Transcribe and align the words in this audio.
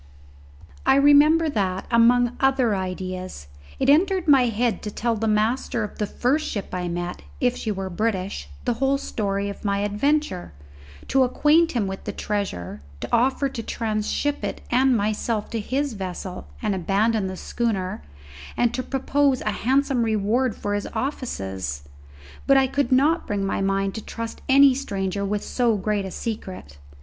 I 0.83 0.95
remember 0.95 1.47
that, 1.47 1.85
among 1.91 2.35
other 2.39 2.75
ideas, 2.75 3.45
it 3.77 3.87
entered 3.87 4.27
my 4.27 4.47
head 4.47 4.81
to 4.81 4.89
tell 4.89 5.15
the 5.15 5.27
master 5.27 5.83
of 5.83 5.99
the 5.99 6.07
first 6.07 6.47
ship 6.49 6.73
I 6.73 6.87
met, 6.87 7.21
if 7.39 7.55
she 7.55 7.71
were 7.71 7.87
British, 7.87 8.49
the 8.65 8.73
whole 8.81 8.97
story 8.97 9.47
of 9.47 9.63
my 9.63 9.81
adventure, 9.81 10.53
to 11.09 11.21
acquaint 11.21 11.73
him 11.73 11.85
with 11.85 12.05
the 12.05 12.11
treasure, 12.11 12.81
to 13.01 13.09
offer 13.15 13.47
to 13.49 13.61
tranship 13.61 14.43
it 14.43 14.61
and 14.71 14.97
myself 14.97 15.51
to 15.51 15.59
his 15.59 15.93
vessel 15.93 16.47
and 16.63 16.73
abandon 16.73 17.27
the 17.27 17.37
schooner, 17.37 18.01
and 18.57 18.73
to 18.73 18.81
propose 18.81 19.41
a 19.41 19.51
handsome 19.51 20.01
reward 20.01 20.55
for 20.55 20.73
his 20.73 20.87
offices. 20.95 21.83
But 22.47 22.57
I 22.57 22.65
could 22.65 22.91
not 22.91 23.27
bring 23.27 23.45
my 23.45 23.61
mind 23.61 23.93
to 23.93 24.01
trust 24.01 24.41
any 24.49 24.73
stranger 24.73 25.23
with 25.23 25.43
so 25.43 25.77
great 25.77 26.05
a 26.05 26.09
secret. 26.09 26.79